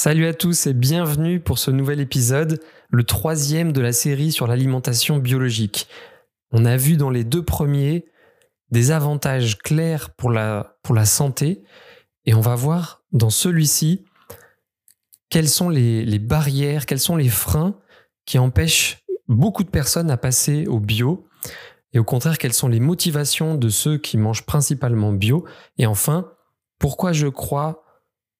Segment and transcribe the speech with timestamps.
[0.00, 4.46] Salut à tous et bienvenue pour ce nouvel épisode, le troisième de la série sur
[4.46, 5.88] l'alimentation biologique.
[6.52, 8.06] On a vu dans les deux premiers
[8.70, 11.64] des avantages clairs pour la, pour la santé
[12.26, 14.04] et on va voir dans celui-ci
[15.30, 17.76] quelles sont les, les barrières, quels sont les freins
[18.24, 21.26] qui empêchent beaucoup de personnes à passer au bio
[21.92, 25.44] et au contraire quelles sont les motivations de ceux qui mangent principalement bio
[25.76, 26.30] et enfin
[26.78, 27.82] pourquoi je crois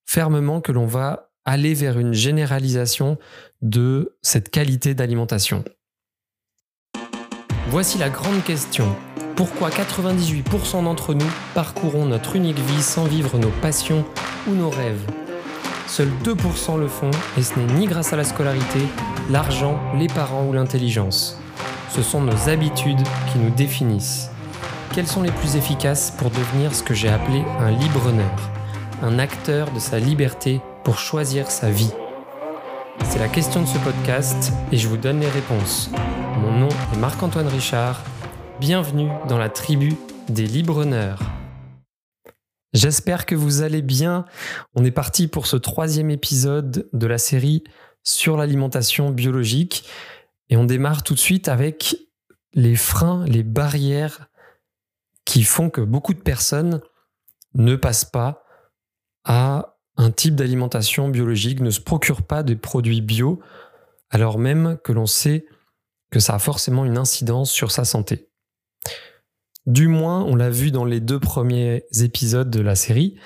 [0.05, 3.17] fermement que l'on va aller vers une généralisation
[3.61, 5.63] de cette qualité d'alimentation.
[7.67, 8.95] Voici la grande question.
[9.35, 14.05] Pourquoi 98% d'entre nous parcourons notre unique vie sans vivre nos passions
[14.47, 15.01] ou nos rêves?
[15.87, 18.79] Seuls 2% le font et ce n'est ni grâce à la scolarité,
[19.29, 21.39] l'argent, les parents ou l'intelligence.
[21.89, 24.29] Ce sont nos habitudes qui nous définissent.
[24.93, 28.51] Quelles sont les plus efficaces pour devenir ce que j'ai appelé un libre-honneur
[29.01, 31.91] Un acteur de sa liberté pour choisir sa vie
[33.03, 35.89] C'est la question de ce podcast et je vous donne les réponses.
[36.37, 38.03] Mon nom est Marc-Antoine Richard.
[38.59, 39.95] Bienvenue dans la tribu
[40.27, 41.19] des libre-honneurs.
[42.73, 44.25] J'espère que vous allez bien.
[44.75, 47.63] On est parti pour ce troisième épisode de la série
[48.03, 49.87] sur l'alimentation biologique.
[50.49, 51.95] Et on démarre tout de suite avec
[52.53, 54.29] les freins, les barrières
[55.25, 56.81] qui font que beaucoup de personnes
[57.55, 58.43] ne passent pas
[59.23, 63.41] à un type d'alimentation biologique, ne se procurent pas des produits bio,
[64.09, 65.45] alors même que l'on sait
[66.09, 68.29] que ça a forcément une incidence sur sa santé.
[69.65, 73.19] Du moins, on l'a vu dans les deux premiers épisodes de la série,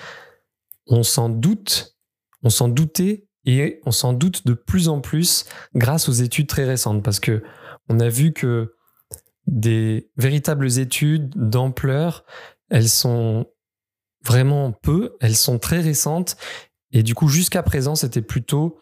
[0.88, 1.96] on s'en doute,
[2.42, 6.64] on s'en doutait et on s'en doute de plus en plus grâce aux études très
[6.64, 7.44] récentes parce que
[7.88, 8.74] on a vu que
[9.46, 12.24] des véritables études d'ampleur,
[12.68, 13.46] elles sont
[14.24, 16.36] vraiment peu, elles sont très récentes
[16.92, 18.78] et du coup jusqu'à présent, c'était plutôt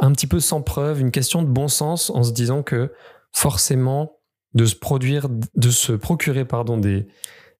[0.00, 2.92] un petit peu sans preuve, une question de bon sens en se disant que
[3.32, 4.18] forcément
[4.54, 7.06] de se produire, de se procurer pardon, des,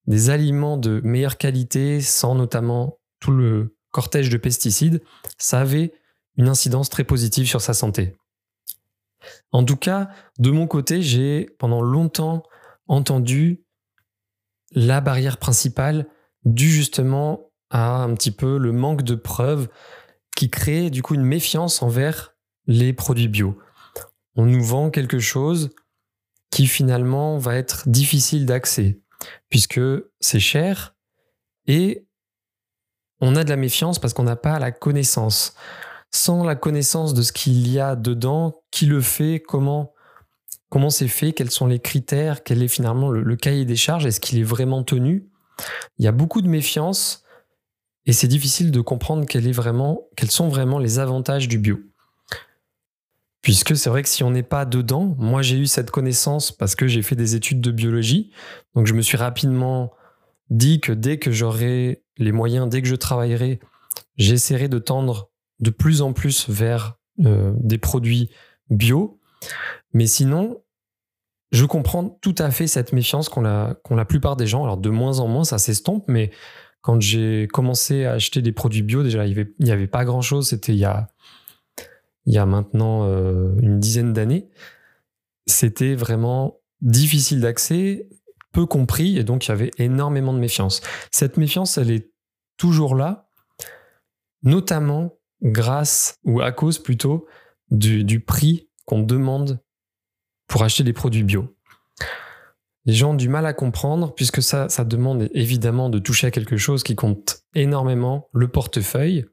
[0.06, 5.02] des aliments de meilleure qualité sans notamment tout le cortège de pesticides,
[5.36, 5.92] ça avait
[6.36, 8.16] une incidence très positive sur sa santé.
[9.52, 10.08] En tout cas,
[10.38, 12.42] de mon côté, j'ai pendant longtemps
[12.86, 13.64] entendu
[14.72, 16.06] la barrière principale
[16.44, 19.68] due justement à un petit peu le manque de preuves
[20.36, 22.34] qui crée du coup une méfiance envers
[22.66, 23.58] les produits bio.
[24.36, 25.70] On nous vend quelque chose,
[26.50, 29.00] qui finalement va être difficile d'accès,
[29.50, 29.80] puisque
[30.20, 30.94] c'est cher
[31.66, 32.06] et
[33.20, 35.54] on a de la méfiance parce qu'on n'a pas la connaissance.
[36.10, 39.92] Sans la connaissance de ce qu'il y a dedans, qui le fait, comment
[40.70, 44.06] comment c'est fait, quels sont les critères, quel est finalement le, le cahier des charges,
[44.06, 45.28] est-ce qu'il est vraiment tenu?
[45.98, 47.24] Il y a beaucoup de méfiance
[48.06, 51.78] et c'est difficile de comprendre quels sont vraiment les avantages du bio.
[53.42, 56.74] Puisque c'est vrai que si on n'est pas dedans, moi j'ai eu cette connaissance parce
[56.74, 58.30] que j'ai fait des études de biologie,
[58.74, 59.92] donc je me suis rapidement
[60.50, 63.60] dit que dès que j'aurai les moyens, dès que je travaillerai,
[64.16, 65.30] j'essaierai de tendre
[65.60, 68.30] de plus en plus vers euh, des produits
[68.70, 69.20] bio.
[69.92, 70.62] Mais sinon,
[71.50, 74.64] je comprends tout à fait cette méfiance qu'ont la, la plupart des gens.
[74.64, 76.30] Alors de moins en moins, ça s'estompe, mais
[76.82, 80.48] quand j'ai commencé à acheter des produits bio, déjà, il n'y avait, avait, pas grand-chose.
[80.48, 81.08] C'était il y a
[82.28, 84.50] il y a maintenant euh, une dizaine d'années,
[85.46, 88.06] c'était vraiment difficile d'accès,
[88.52, 90.82] peu compris, et donc il y avait énormément de méfiance.
[91.10, 92.12] Cette méfiance, elle est
[92.58, 93.30] toujours là,
[94.42, 97.26] notamment grâce, ou à cause plutôt,
[97.70, 99.62] du, prix qu'on demande
[100.48, 101.54] pour acheter des produits bio.
[102.84, 106.30] Les gens ont du mal à comprendre puisque ça, ça demande évidemment de toucher à
[106.30, 109.26] quelque chose qui compte énormément, le portefeuille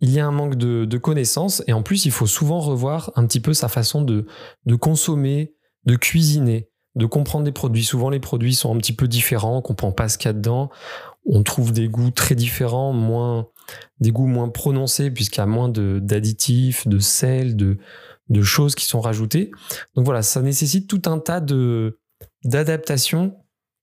[0.00, 3.26] il y a un manque de, connaissances et en plus, il faut souvent revoir un
[3.26, 4.26] petit peu sa façon de,
[4.64, 5.54] de consommer,
[5.84, 7.84] de cuisiner, de comprendre des produits.
[7.84, 10.34] Souvent, les produits sont un petit peu différents, on comprend pas ce qu'il y a
[10.34, 10.70] dedans.
[11.24, 13.48] On trouve des goûts très différents, moins,
[13.98, 17.78] des goûts moins prononcés puisqu'il y a moins d'additifs, de, sel, de,
[18.28, 19.50] de choses qui sont rajoutées.
[19.94, 21.98] Donc voilà, ça nécessite tout un tas de
[22.44, 23.36] d'adaptations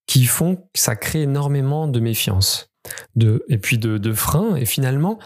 [0.05, 2.71] qui font que ça crée énormément de méfiance
[3.15, 4.55] de, et puis de, de freins.
[4.55, 5.19] Et finalement,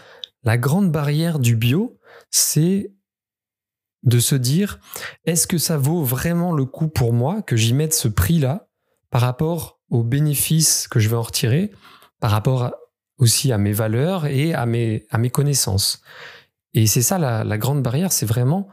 [0.44, 1.98] la grande barrière du bio,
[2.30, 2.92] c'est
[4.04, 4.78] de se dire,
[5.24, 8.68] est-ce que ça vaut vraiment le coup pour moi que j'y mette ce prix-là
[9.10, 11.72] par rapport aux bénéfices que je vais en retirer,
[12.20, 12.72] par rapport
[13.18, 16.02] aussi à mes valeurs et à mes, à mes connaissances?
[16.74, 18.68] Et c'est ça la, grande barrière, c'est vraiment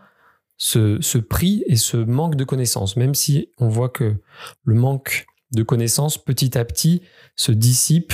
[0.58, 4.16] ce, prix et ce manque de connaissances, même si on voit que
[4.64, 7.02] le manque de connaissances petit à petit
[7.36, 8.14] se dissipe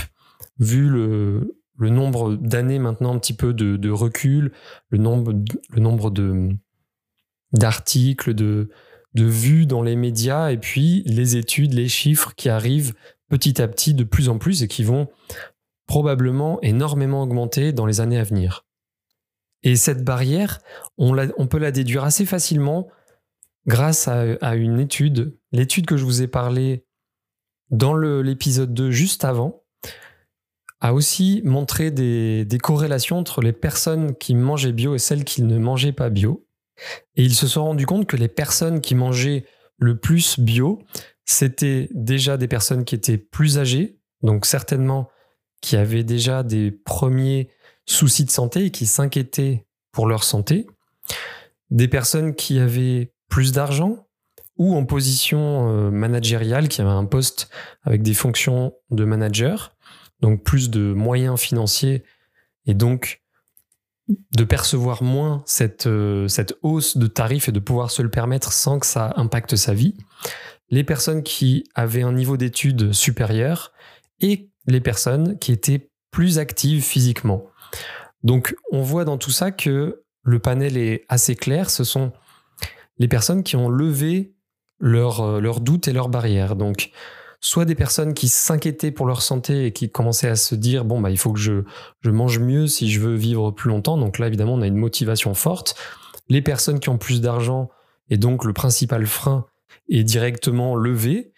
[0.59, 4.51] vu le, nombre d'années maintenant un petit peu de, recul,
[4.89, 6.11] le nombre,
[7.53, 8.69] d'articles, de,
[9.13, 12.93] de vues dans les médias, et puis les études, les chiffres qui arrivent
[13.29, 15.07] petit à petit de plus en plus et qui vont
[15.87, 18.65] probablement énormément augmenter dans les années à venir.
[19.63, 20.59] Et cette barrière,
[20.97, 22.87] on, peut la déduire assez facilement
[23.67, 26.85] grâce à, une étude, l'étude que je vous ai parlé
[27.69, 29.63] dans l'épisode 2 juste avant,
[30.79, 35.43] a aussi montré des, des, corrélations entre les personnes qui mangeaient bio et celles qui
[35.43, 36.47] ne mangeaient pas bio.
[37.15, 39.45] Et ils se sont rendus compte que les personnes qui mangeaient
[39.77, 40.81] le plus bio,
[41.25, 45.09] c'était déjà des personnes qui étaient plus âgées, donc certainement
[45.61, 47.49] qui avaient déjà des premiers
[47.85, 50.67] soucis de santé et qui s'inquiétaient pour leur santé,
[51.69, 54.07] des personnes qui avaient plus d'argent
[54.57, 57.49] ou en position euh, managériale, qui avaient un poste
[57.83, 59.75] avec des fonctions de manager,
[60.19, 62.03] donc plus de moyens financiers
[62.65, 63.21] et donc
[64.35, 68.51] de percevoir moins cette, euh, cette hausse de tarifs et de pouvoir se le permettre
[68.51, 69.95] sans que ça impacte sa vie.
[70.69, 73.71] Les personnes qui avaient un niveau d'études supérieur
[74.19, 77.45] et les personnes qui étaient plus actives physiquement.
[78.23, 81.69] Donc on voit dans tout ça que le panel est assez clair.
[81.69, 82.11] Ce sont
[82.97, 84.33] les personnes qui ont levé
[84.79, 86.55] leurs euh, doutes et leurs barrières.
[86.55, 86.91] Donc
[87.39, 91.01] soit des personnes qui s'inquiétaient pour leur santé et qui commençaient à se dire bon
[91.01, 91.63] bah il faut que je,
[92.01, 93.97] je mange mieux si je veux vivre plus longtemps.
[93.97, 95.75] Donc là évidemment on a une motivation forte.
[96.29, 97.69] Les personnes qui ont plus d'argent
[98.09, 99.45] et donc le principal frein
[99.89, 101.33] est directement levé.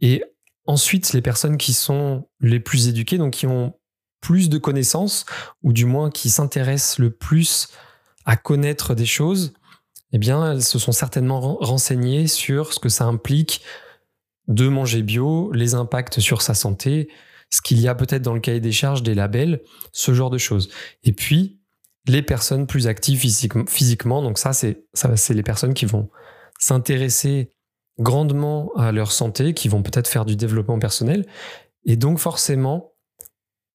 [0.00, 0.22] Et
[0.66, 3.74] Ensuite, les personnes qui sont les plus éduquées, donc qui ont
[4.22, 5.26] plus de connaissances,
[5.62, 7.68] ou du moins qui s'intéressent le plus
[8.24, 9.52] à connaître des choses,
[10.12, 13.62] eh bien, elles se sont certainement renseignées sur ce que ça implique
[14.48, 17.10] de manger bio, les impacts sur sa santé,
[17.50, 20.38] ce qu'il y a peut-être dans le cahier des charges, des labels, ce genre de
[20.38, 20.70] choses.
[21.04, 21.60] Et puis,
[22.06, 26.10] les personnes plus actives physiquement, donc ça, c'est ça, c'est les personnes qui vont
[26.58, 27.50] s'intéresser
[27.98, 31.26] grandement à leur santé, qui vont peut-être faire du développement personnel.
[31.84, 32.91] Et donc forcément,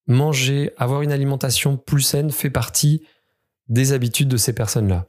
[0.08, 3.06] manger, avoir une alimentation plus saine fait partie
[3.68, 5.06] des habitudes de ces personnes-là.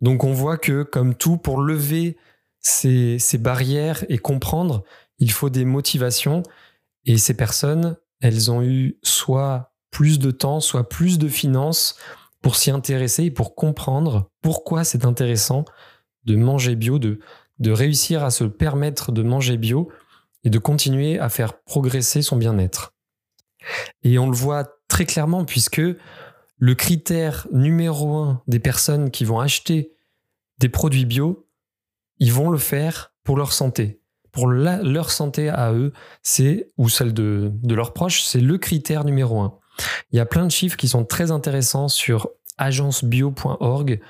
[0.00, 2.16] Donc on voit que comme tout, pour lever
[2.60, 4.84] ces, barrières et comprendre,
[5.18, 6.42] il faut des motivations.
[7.04, 11.96] Et ces personnes, elles ont eu soit plus de temps, soit plus de finances
[12.40, 15.64] pour s'y intéresser et pour comprendre pourquoi c'est intéressant
[16.24, 17.18] de manger bio, de
[17.66, 19.90] réussir à se permettre de manger bio
[20.44, 22.94] et de continuer à faire progresser son bien-être.
[24.02, 25.82] Et on le voit très clairement puisque
[26.58, 29.92] le critère numéro un des personnes qui vont acheter
[30.58, 31.46] des produits bio,
[32.18, 34.00] ils vont le faire pour leur santé.
[34.32, 39.40] Pour leur santé à eux, c'est, ou celle de, leurs proches, c'est le critère numéro
[39.40, 39.58] un.
[40.10, 42.28] Il y a plein de chiffres qui sont très intéressants sur
[42.58, 44.00] agencebio.org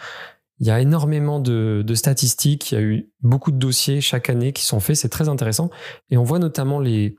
[0.60, 4.52] il y a énormément de, statistiques, il y a eu beaucoup de dossiers chaque année
[4.52, 5.70] qui sont faits, c'est très intéressant.
[6.10, 7.16] Et on voit notamment les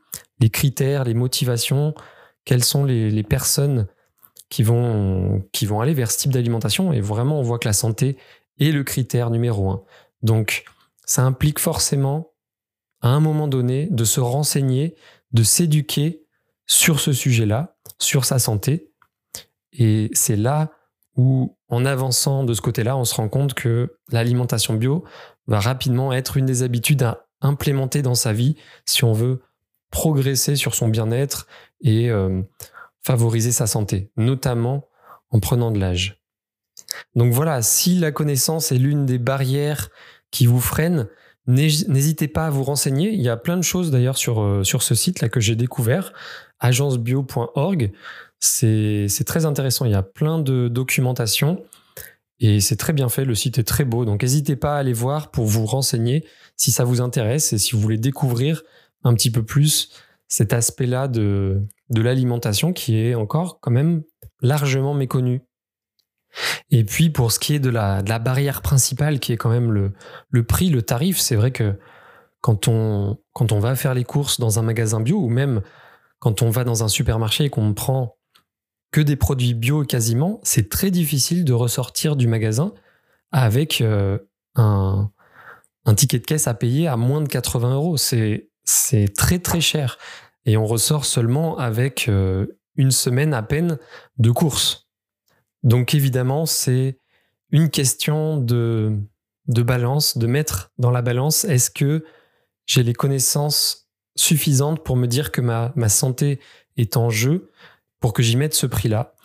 [0.52, 1.94] critères, les motivations,
[2.50, 3.86] quelles sont les, personnes
[4.50, 6.92] qui vont, qui vont aller vers ce type d'alimentation.
[6.92, 8.18] Et vraiment, on voit que la santé
[8.60, 9.84] est le critère numéro un.
[10.24, 10.64] Donc,
[11.06, 12.32] ça implique forcément,
[13.02, 14.96] à un moment donné, de se renseigner,
[15.32, 16.24] de s'éduquer
[16.66, 18.94] sur ce sujet-là, sur sa santé.
[19.72, 20.72] Et c'est là
[21.18, 25.04] où en avançant de ce côté-là, on se rend compte que l'alimentation bio
[25.46, 28.56] va rapidement être une des habitudes à implémenter dans sa vie
[28.88, 29.44] si on veut
[29.92, 31.48] progresser sur son bien-être
[31.82, 32.42] et euh,
[33.04, 34.88] favoriser sa santé, notamment
[35.32, 36.22] en prenant de l'âge.
[37.16, 39.90] Donc voilà, si la connaissance est l'une des barrières
[40.32, 41.08] qui vous freine,
[41.48, 43.12] n'hésitez pas à vous renseigner.
[43.12, 45.56] Il y a plein de choses d'ailleurs sur, euh, sur ce site là que j'ai
[45.56, 46.14] découvert,
[46.60, 47.92] agencebio.org.
[48.40, 49.86] C'est très intéressant.
[49.86, 51.64] Il y a plein de documentation
[52.40, 53.26] et c'est très bien fait.
[53.26, 54.06] Le site est très beau.
[54.06, 57.74] Donc n'hésitez pas à aller voir pour vous renseigner si ça vous intéresse et si
[57.74, 58.64] vous voulez découvrir
[59.04, 59.92] un petit peu plus
[60.28, 64.04] cet aspect-là de, de l'alimentation qui est encore quand même
[64.42, 65.42] largement méconnu.
[66.70, 69.50] Et puis pour ce qui est de la, de la barrière principale qui est quand
[69.50, 69.94] même le,
[70.30, 71.80] le prix, le tarif, c'est vrai que
[72.42, 75.62] quand on, quand on va faire les courses dans un magasin bio ou même
[76.20, 78.18] quand on va dans un supermarché et qu'on prend
[78.92, 82.74] que des produits bio quasiment, c'est très difficile de ressortir du magasin
[83.32, 84.18] avec euh,
[84.56, 85.12] un,
[85.96, 87.98] ticket de caisse à payer à moins de 80 euros.
[87.98, 88.49] C'est
[89.16, 89.98] très très cher.
[90.46, 93.78] Et on ressort seulement avec euh, une semaine à peine
[94.18, 94.90] de course.
[95.64, 96.98] Donc évidemment, c'est
[97.52, 98.98] une question de,
[99.48, 102.06] de balance, de mettre dans la balance, est-ce que
[102.66, 106.40] j'ai les connaissances suffisantes pour me dire que ma, ma santé
[106.78, 107.52] est en jeu
[108.00, 109.16] pour que j'y mette ce prix-là?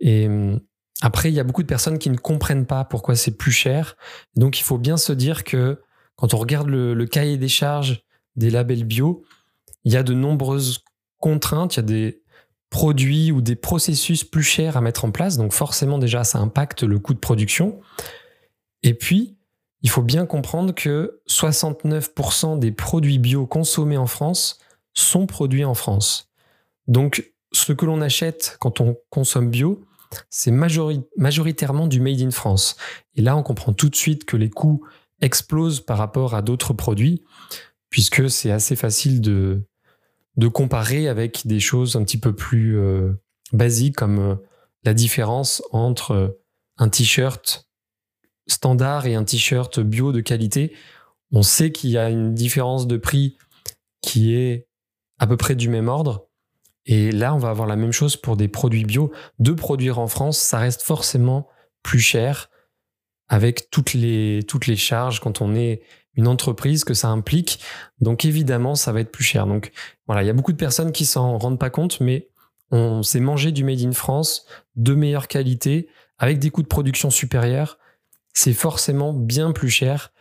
[0.00, 0.60] Et hum,
[1.02, 3.96] après, il y a beaucoup de personnes qui ne comprennent pas pourquoi c'est plus cher.
[4.34, 5.82] Donc, il faut bien se dire que
[6.16, 8.02] quand on regarde le, cahier des charges
[8.36, 9.24] des labels bio,
[9.84, 10.84] il y a de nombreuses
[11.18, 12.22] contraintes, il y a des
[12.70, 15.36] produits ou des processus plus chers à mettre en place.
[15.36, 17.80] Donc, forcément, déjà, ça impacte le coût de production.
[18.82, 19.36] Et puis,
[19.82, 24.58] il faut bien comprendre que 69% des produits bio consommés en France
[24.94, 26.32] sont produits en France.
[26.88, 29.84] Donc, ce que l'on achète quand on consomme bio,
[30.30, 32.76] c'est majoritairement du made in France.
[33.14, 34.84] Et là, on comprend tout de suite que les coûts
[35.20, 37.24] explosent par rapport à d'autres produits,
[37.90, 39.64] puisque c'est assez facile de,
[40.36, 43.12] de comparer avec des choses un petit peu plus euh,
[43.52, 44.34] basiques, comme euh,
[44.84, 46.28] la différence entre euh,
[46.78, 47.68] un t-shirt
[48.46, 50.72] standard et un t-shirt bio de qualité.
[51.32, 53.36] On sait qu'il y a une différence de prix
[54.02, 54.68] qui est
[55.18, 56.26] à peu près du même ordre,
[56.86, 59.12] et là, on va avoir la même chose pour des produits bio.
[59.40, 61.48] De produire en France, ça reste forcément
[61.82, 62.48] plus cher
[63.28, 65.82] avec toutes les, toutes les charges quand on est
[66.16, 67.60] une entreprise que ça implique.
[68.00, 69.46] Donc évidemment, ça va être plus cher.
[69.46, 69.72] Donc
[70.06, 72.28] voilà, il y a beaucoup de personnes qui s'en rendent pas compte, mais
[72.70, 77.10] on s'est mangé du Made in France de meilleure qualité avec des coûts de production
[77.10, 77.78] supérieurs.
[78.32, 80.12] C'est forcément bien plus cher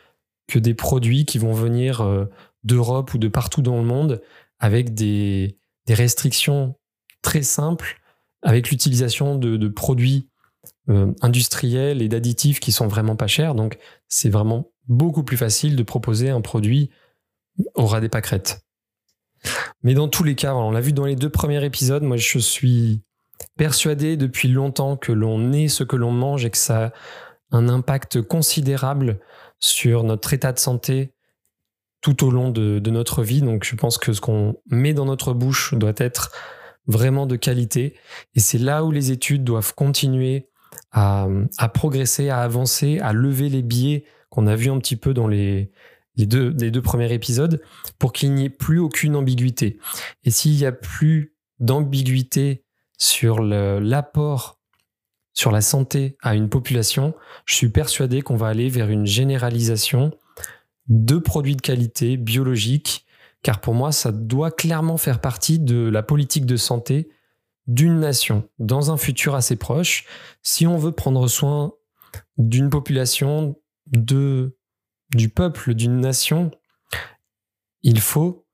[0.48, 2.26] que des produits qui vont venir euh,
[2.64, 4.22] d'Europe ou de partout dans le monde
[4.60, 6.76] avec des, des restrictions
[7.22, 8.00] très simples
[8.46, 10.30] avec l'utilisation de, produits
[10.90, 13.56] euh, industriels et d'additifs qui sont vraiment pas chers.
[13.56, 13.78] Donc,
[14.08, 16.90] c'est vraiment beaucoup plus facile de proposer un produit
[17.76, 18.62] au ras des pâquerettes.
[19.84, 22.40] Mais dans tous les cas, on l'a vu dans les deux premiers épisodes, moi je
[22.40, 23.04] suis
[23.58, 26.92] persuadé depuis longtemps que l'on est ce que l'on mange et que ça a
[27.52, 29.20] un impact considérable
[29.60, 31.14] sur notre état de santé
[32.02, 33.42] tout au long de, notre vie.
[33.42, 36.32] Donc je pense que ce qu'on met dans notre bouche doit être
[36.88, 37.96] vraiment de qualité.
[38.36, 40.50] Et c'est là où les études doivent continuer
[40.92, 41.28] à,
[41.74, 45.72] progresser, à avancer, à lever les biais qu'on a vus un petit peu dans les,
[46.18, 47.62] deux, les deux premiers épisodes
[48.00, 49.80] pour qu'il n'y ait plus aucune ambiguïté.
[50.24, 52.64] Et s'il n'y a plus d'ambiguïté
[52.98, 54.60] sur l'apport
[55.34, 57.14] sur la santé à une population,
[57.46, 60.12] je suis persuadé qu'on va aller vers une généralisation
[60.88, 63.06] de produits de qualité biologiques,
[63.44, 67.10] car pour moi, ça doit clairement faire partie de la politique de santé
[67.68, 70.06] d'une nation dans un futur assez proche.
[70.44, 71.74] Si on veut prendre soin
[72.38, 73.56] d'une population,
[73.88, 74.58] de,
[75.14, 76.52] du peuple, d'une nation,
[77.82, 78.46] il faut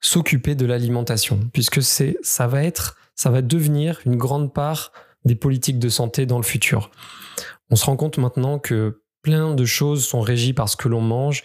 [0.00, 4.92] s'occuper de l'alimentation, puisque c'est, ça va être, ça va devenir une grande part
[5.24, 6.90] des politiques de santé dans le futur.
[7.68, 11.02] On se rend compte maintenant que plein de choses sont régies par ce que l'on
[11.02, 11.44] mange,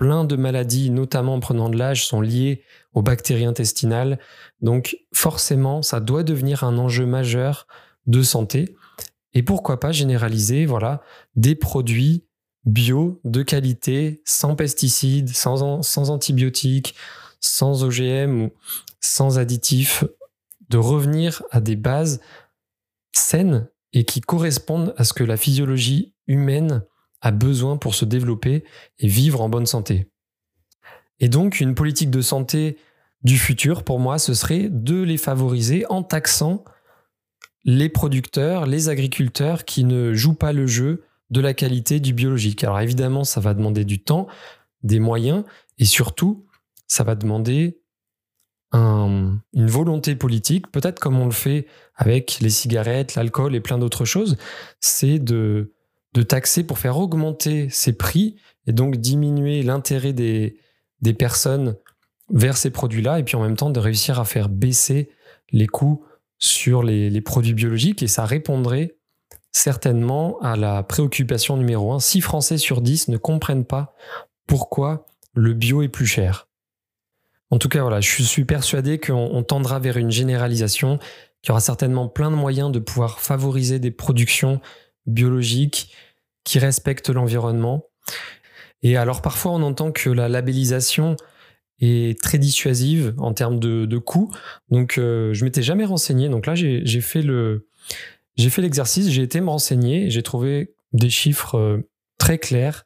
[0.00, 2.64] plein de maladies, notamment en prenant de l'âge, sont liées
[2.94, 4.18] aux bactéries intestinales.
[4.62, 7.66] Donc forcément, ça doit devenir un enjeu majeur
[8.06, 8.74] de santé.
[9.34, 11.02] Et pourquoi pas généraliser voilà,
[11.36, 12.24] des produits
[12.64, 16.94] bio de qualité, sans pesticides, sans, sans antibiotiques,
[17.40, 18.50] sans OGM ou
[19.02, 20.04] sans additifs,
[20.70, 22.22] de revenir à des bases
[23.12, 26.84] saines et qui correspondent à ce que la physiologie humaine
[27.20, 28.64] a besoin pour se développer
[28.98, 30.10] et vivre en bonne santé.
[31.18, 32.78] Et donc, une politique de santé
[33.22, 36.64] du futur, pour moi, ce serait de les favoriser en taxant
[37.64, 42.64] les producteurs, les agriculteurs qui ne jouent pas le jeu de la qualité du biologique.
[42.64, 44.26] Alors évidemment, ça va demander du temps,
[44.82, 45.44] des moyens,
[45.78, 46.46] et surtout,
[46.86, 47.76] ça va demander
[48.72, 54.04] une volonté politique, peut-être comme on le fait avec les cigarettes, l'alcool et plein d'autres
[54.04, 54.38] choses,
[54.78, 55.74] c'est de
[56.14, 58.36] de taxer pour faire augmenter ces prix
[58.66, 60.58] et donc diminuer l'intérêt des,
[61.00, 61.76] des personnes
[62.30, 65.10] vers ces produits-là et puis en même temps de réussir à faire baisser
[65.52, 66.04] les coûts
[66.38, 68.96] sur les, les produits biologiques et ça répondrait
[69.52, 72.00] certainement à la préoccupation numéro un.
[72.00, 73.94] 6 Français sur 10 ne comprennent pas
[74.46, 76.48] pourquoi le bio est plus cher.
[77.50, 80.98] En tout cas, voilà, je suis persuadé qu'on tendra vers une généralisation,
[81.42, 84.60] qu'il y aura certainement plein de moyens de pouvoir favoriser des productions
[85.06, 85.94] biologiques
[86.44, 87.84] qui respectent l'environnement.
[88.82, 91.16] Et alors parfois on entend que la labellisation
[91.80, 94.30] est très dissuasive en termes de, de coûts.
[94.70, 96.28] Donc euh, je m'étais jamais renseigné.
[96.28, 97.68] Donc là j'ai fait le
[98.36, 101.88] j'ai fait l'exercice, j'ai été me renseigner j'ai trouvé des chiffres euh,
[102.18, 102.84] très clairs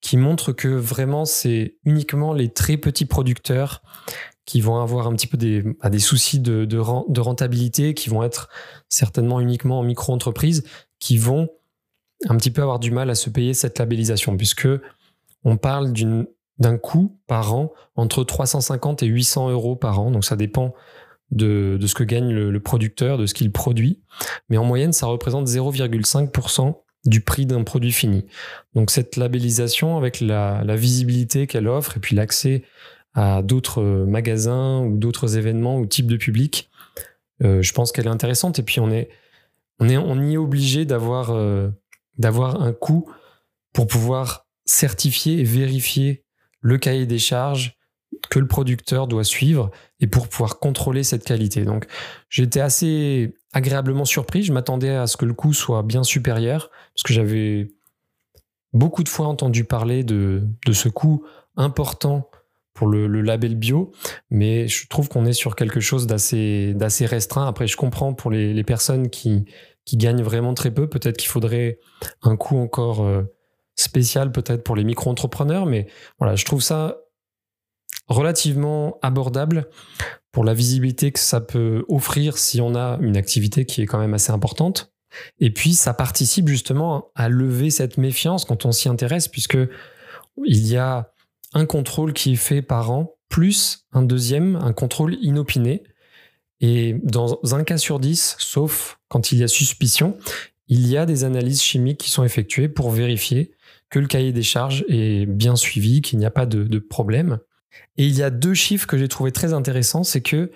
[0.00, 3.82] qui montrent que vraiment c'est uniquement les très petits producteurs
[4.44, 8.22] qui vont avoir un petit peu des, bah, des soucis de, de rentabilité, qui vont
[8.22, 8.48] être
[8.88, 10.62] certainement uniquement en micro-entreprise,
[10.98, 11.48] qui vont
[12.28, 14.68] un petit peu avoir du mal à se payer cette labellisation, puisque
[15.44, 15.92] on parle
[16.58, 20.10] d'un coût par an entre 350 et 800 euros par an.
[20.10, 20.74] Donc ça dépend
[21.30, 24.00] de, ce que gagne le, producteur, de ce qu'il produit.
[24.48, 28.24] Mais en moyenne, ça représente 0,5% du prix d'un produit fini.
[28.74, 32.64] Donc cette labellisation avec la, visibilité qu'elle offre et puis l'accès
[33.14, 36.70] à d'autres magasins ou d'autres événements ou types de public,
[37.42, 38.58] euh, je pense qu'elle est intéressante.
[38.58, 39.08] Et puis on est,
[39.78, 41.68] on est, obligé d'avoir, euh,
[42.18, 43.10] d'avoir un coût
[43.72, 46.24] pour pouvoir certifier et vérifier
[46.60, 47.76] le cahier des charges
[48.30, 51.64] que le producteur doit suivre et pour pouvoir contrôler cette qualité.
[51.64, 51.86] Donc
[52.28, 54.42] j'étais assez agréablement surpris.
[54.42, 57.68] Je m'attendais à ce que le coût soit bien supérieur parce que j'avais
[58.72, 61.24] beaucoup de fois entendu parler de, de ce coût
[61.56, 62.30] important
[62.76, 63.90] pour le, label bio,
[64.30, 67.48] mais je trouve qu'on est sur quelque chose d'assez, restreint.
[67.48, 69.46] Après, je comprends pour les, personnes qui,
[69.84, 71.78] qui gagnent vraiment très peu, peut-être qu'il faudrait
[72.22, 73.22] un coût encore euh,
[73.74, 75.86] spécial peut-être pour les micro-entrepreneurs, mais
[76.18, 76.98] voilà, je trouve ça
[78.06, 79.68] relativement abordable
[80.30, 83.98] pour la visibilité que ça peut offrir si on a une activité qui est quand
[83.98, 84.92] même assez importante.
[85.40, 89.58] Et puis, ça participe justement à lever cette méfiance quand on s'y intéresse, puisque
[90.44, 91.10] il y a
[91.54, 95.82] un contrôle qui est fait par an, plus un deuxième, un contrôle inopiné.
[96.60, 100.16] Et dans un cas sur dix, sauf quand il y a suspicion,
[100.68, 103.52] il y a des analyses chimiques qui sont effectuées pour vérifier
[103.90, 107.38] que le cahier des charges est bien suivi, qu'il n'y a pas de problème.
[107.96, 110.50] Et il y a deux chiffres que j'ai trouvé très intéressants, c'est que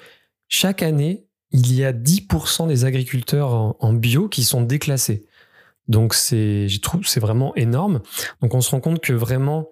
[0.49, 5.27] chaque année, il y a 10% des agriculteurs en, bio qui sont déclassés.
[5.89, 6.67] Donc c'est,
[7.05, 8.03] c'est vraiment énorme.
[8.41, 9.71] Donc on se rend compte que vraiment,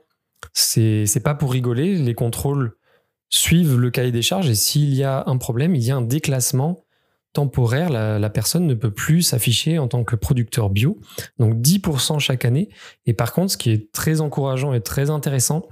[0.53, 1.97] c'est, pas pour rigoler.
[1.97, 2.77] Les contrôles
[3.31, 6.03] suivent le cahier des charges et s'il y a un problème, il y a un
[6.03, 6.85] déclassement
[7.33, 7.91] temporaire.
[7.91, 10.99] La, la personne ne peut plus s'afficher en tant que producteur bio.
[11.39, 12.69] Donc 10% chaque année.
[13.07, 15.69] Et par contre, ce qui est très encourageant et très intéressant,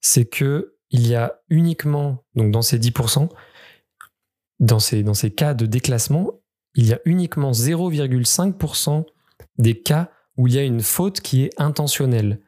[0.00, 3.28] c'est que il y a uniquement, donc dans ces 10%,
[4.60, 6.32] dans ces, dans ces cas de déclassement,
[6.74, 9.04] il y a uniquement 0,5%
[9.58, 12.40] des cas où il y a une faute qui est intentionnelle.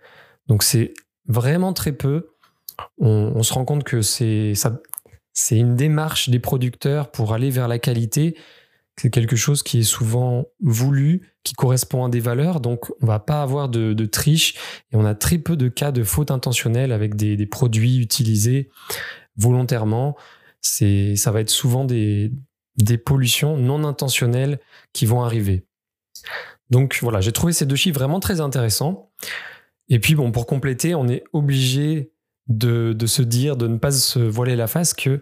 [0.46, 0.94] Donc c'est
[1.30, 2.30] vraiment très peu.
[2.98, 4.54] On, se rend compte que c'est
[5.50, 8.36] une démarche des producteurs pour aller vers la qualité
[9.00, 13.18] c'est quelque chose qui est souvent voulu, qui correspond à des valeurs, donc on va
[13.18, 14.56] pas avoir de, triche
[14.92, 18.68] et on a très peu de cas de faute intentionnelle avec des, produits utilisés
[19.38, 20.18] volontairement.
[20.60, 22.30] Ça va être souvent des
[23.06, 24.60] pollutions non intentionnelles
[24.92, 25.64] qui vont arriver.
[26.68, 29.10] Donc voilà, j'ai trouvé ces deux chiffres vraiment très intéressants.
[29.90, 32.12] Et puis pour compléter, on est obligé
[32.48, 35.20] de, se dire, de ne pas se voiler la face que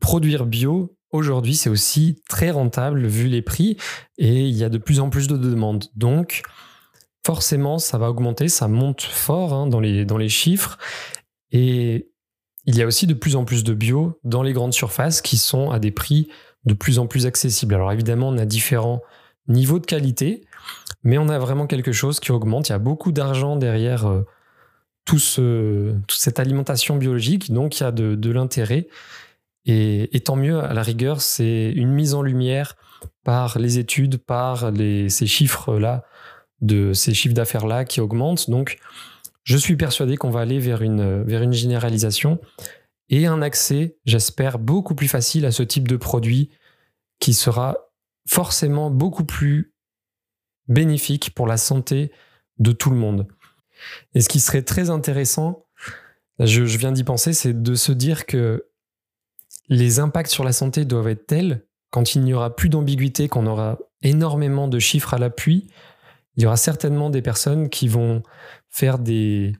[0.00, 3.76] produire bio, aujourd'hui, c'est aussi très rentable vu les prix
[4.18, 5.86] et il y a de plus en plus de demandes.
[5.96, 6.42] Donc,
[7.24, 10.78] forcément, ça va augmenter, ça monte fort hein, dans les chiffres.
[11.52, 12.10] Et
[12.64, 15.36] il y a aussi de plus en plus de bio dans les grandes surfaces qui
[15.36, 16.28] sont à des prix
[16.64, 17.74] de plus en plus accessibles.
[17.74, 19.02] Alors évidemment, on a différents
[19.48, 20.46] niveaux de qualité,
[21.04, 22.68] mais on a vraiment quelque chose qui augmente.
[22.68, 24.26] Il y a beaucoup d'argent derrière euh,
[25.04, 28.88] tout ce, toute cette alimentation biologique, donc il y a de, l'intérêt.
[29.64, 32.76] Et, tant mieux, à la rigueur, c'est une mise en lumière
[33.24, 34.72] par les études, par
[35.08, 36.04] ces chiffres-là,
[36.60, 38.50] de ces chiffres d'affaires-là qui augmentent.
[38.50, 38.78] Donc,
[39.44, 42.40] je suis persuadé qu'on va aller vers une, vers une généralisation
[43.08, 46.50] et un accès, j'espère, beaucoup plus facile à ce type de produit
[47.18, 47.76] qui sera
[48.28, 49.71] forcément beaucoup plus
[50.68, 52.12] bénéfique pour la santé
[52.58, 53.26] de tout le monde.
[54.14, 55.66] Et ce qui serait très intéressant,
[56.38, 58.66] je, viens d'y penser, c'est de se dire que
[59.68, 63.46] les impacts sur la santé doivent être tels, quand il n'y aura plus d'ambiguïté, qu'on
[63.46, 65.68] aura énormément de chiffres à l'appui,
[66.36, 68.22] il y aura certainement des personnes qui vont
[68.70, 69.54] faire des,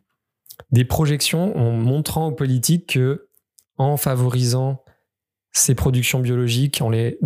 [0.71, 3.29] des projections en montrant aux politiques que,
[3.77, 4.83] en favorisant
[5.53, 7.19] ces productions biologiques, en les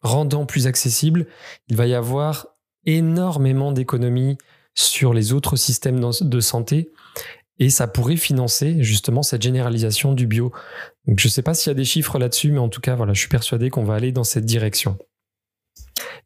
[0.00, 1.26] rendant plus accessibles,
[1.68, 2.48] il va y avoir
[2.88, 4.38] énormément d'économies
[4.74, 6.90] sur les autres systèmes de santé
[7.58, 10.52] et ça pourrait financer justement cette généralisation du bio.
[11.06, 12.94] Donc je ne sais pas s'il y a des chiffres là-dessus, mais en tout cas,
[12.94, 14.96] voilà, je suis persuadé qu'on va aller dans cette direction.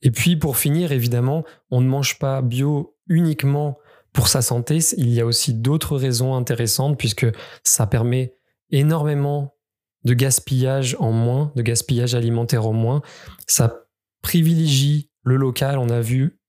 [0.03, 3.79] Et puis pour finir, évidemment, on ne mange pas bio uniquement
[4.13, 7.27] pour sa santé, il y a aussi d'autres raisons intéressantes puisque
[7.65, 8.37] ça permet
[8.71, 9.57] énormément
[10.05, 13.01] de gaspillage en moins, de gaspillage alimentaire en moins.
[13.47, 13.87] Ça
[14.21, 16.42] privilégie le local, on a vu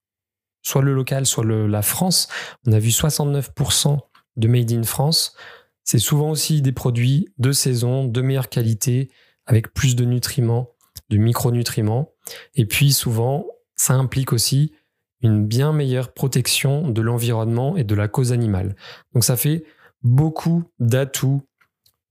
[0.63, 2.27] soit le local, soit la France,
[2.65, 3.99] on a vu 69%
[4.37, 5.35] de Made in France.
[5.83, 9.11] C'est souvent aussi des produits de saison, de meilleure qualité,
[9.45, 10.69] avec plus de nutriments,
[11.09, 12.13] de micronutriments.
[12.55, 13.45] Et puis souvent,
[13.75, 14.73] ça implique aussi
[15.21, 18.75] une bien meilleure protection de l'environnement et de la cause animale.
[19.13, 19.65] Donc ça fait
[20.01, 21.41] beaucoup d'atouts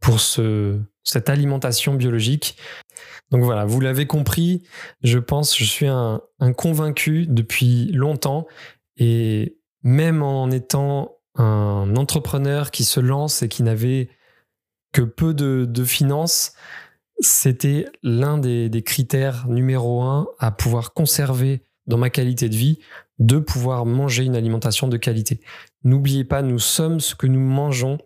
[0.00, 2.56] pour ce, cette alimentation biologique.
[3.33, 4.62] Donc voilà, vous l'avez compris,
[5.03, 6.21] je pense, je suis un,
[6.57, 8.47] convaincu depuis longtemps
[8.99, 14.11] et même en étant un entrepreneur qui se lance et qui n'avait
[14.92, 16.53] que peu de, finances,
[17.21, 22.81] c'était l'un des, des, critères numéro un à pouvoir conserver dans ma qualité de vie,
[23.18, 25.40] de pouvoir manger une alimentation de qualité.
[25.85, 27.97] N'oubliez pas, nous sommes ce que nous mangeons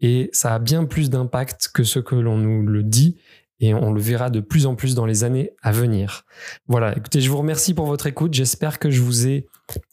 [0.00, 3.16] et ça a bien plus d'impact que ce que l'on nous le dit
[3.60, 6.24] et on le verra de plus en plus dans les années à venir.
[6.68, 8.34] Voilà, écoutez, je vous remercie pour votre écoute.
[8.34, 9.46] J'espère que je vous ai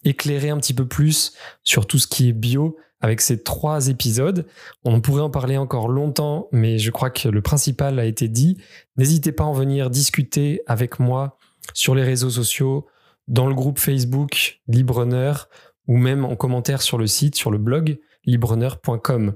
[0.03, 4.45] éclairé un petit peu plus sur tout ce qui est bio avec ces trois épisodes.
[4.83, 8.57] On pourrait en parler encore longtemps, mais je crois que le principal a été dit.
[8.97, 11.37] N'hésitez pas à en venir discuter avec moi
[11.73, 12.87] sur les réseaux sociaux,
[13.27, 15.49] dans le groupe Facebook Librepreneur
[15.87, 19.35] ou même en commentaire sur le site, sur le blog librepreneur.com.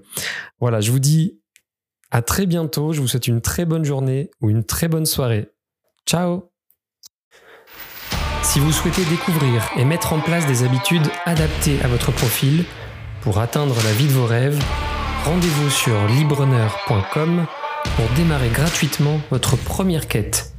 [0.60, 1.40] Voilà, je vous dis
[2.12, 2.94] à très bientôt.
[2.94, 5.50] Je vous souhaite une très bonne journée ou une très bonne soirée.
[6.06, 6.52] Ciao
[8.44, 12.66] Si vous souhaitez découvrir et mettre en place des habitudes adaptées à votre profil
[13.22, 14.62] pour atteindre la vie de vos rêves,
[15.26, 17.46] rendez-vous sur libreneur.com
[17.96, 20.54] pour démarrer gratuitement votre première quête.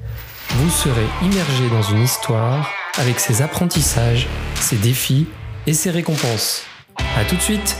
[0.50, 5.26] Vous serez immergé dans une histoire avec ses apprentissages, ses défis
[5.66, 6.64] et ses récompenses.
[7.16, 7.76] A tout de suite